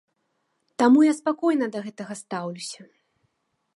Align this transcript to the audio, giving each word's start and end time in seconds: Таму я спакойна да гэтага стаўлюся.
Таму 0.83 1.03
я 1.05 1.11
спакойна 1.19 1.65
да 1.75 1.79
гэтага 1.89 2.13
стаўлюся. 2.23 2.81